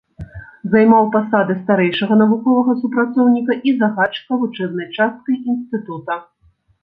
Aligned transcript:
Займаў 0.75 1.03
пасады 1.15 1.53
старэйшага 1.63 2.13
навуковага 2.21 2.71
супрацоўніка 2.81 3.57
і 3.71 3.75
загадчыка 3.81 4.31
вучэбнай 4.45 4.87
часткай 4.99 5.35
інстытута. 5.57 6.17